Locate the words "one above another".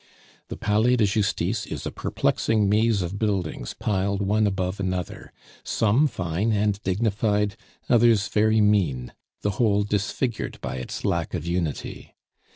4.19-5.31